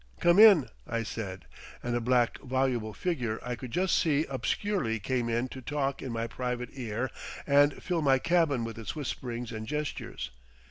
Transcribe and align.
"Come 0.19 0.39
in," 0.39 0.67
I 0.87 1.03
said, 1.03 1.45
and 1.83 1.95
a 1.95 2.01
black 2.01 2.39
voluble 2.39 2.91
figure 2.91 3.39
I 3.45 3.55
could 3.55 3.69
just 3.69 3.95
see 3.95 4.25
obscurely 4.27 4.99
came 4.99 5.29
in 5.29 5.47
to 5.49 5.61
talk 5.61 6.01
in 6.01 6.11
my 6.11 6.25
private 6.25 6.69
ear 6.73 7.11
and 7.45 7.83
fill 7.83 8.01
my 8.01 8.17
cabin 8.17 8.63
with 8.63 8.79
its 8.79 8.95
whisperings 8.95 9.51
and 9.51 9.67
gestures. 9.67 10.31